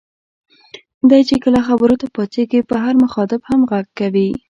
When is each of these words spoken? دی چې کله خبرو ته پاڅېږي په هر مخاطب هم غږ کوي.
دی 1.09 1.21
چې 1.29 1.35
کله 1.43 1.59
خبرو 1.67 1.95
ته 2.01 2.07
پاڅېږي 2.15 2.59
په 2.69 2.75
هر 2.83 2.93
مخاطب 3.03 3.41
هم 3.49 3.61
غږ 3.71 3.85
کوي. 3.99 4.29